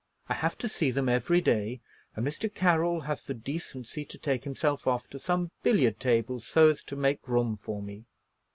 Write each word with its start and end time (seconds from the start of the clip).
I 0.29 0.33
have 0.33 0.57
to 0.57 0.67
see 0.67 0.89
them 0.89 1.07
every 1.07 1.41
day, 1.41 1.79
and 2.15 2.25
Mr. 2.25 2.51
Carroll 2.51 3.01
has 3.01 3.23
the 3.23 3.35
decency 3.35 4.03
to 4.05 4.17
take 4.17 4.45
himself 4.45 4.87
off 4.87 5.07
to 5.09 5.19
some 5.19 5.51
billiard 5.61 5.99
table 5.99 6.39
so 6.39 6.69
as 6.71 6.81
to 6.85 6.95
make 6.95 7.27
room 7.27 7.55
for 7.55 7.83
me." 7.83 8.05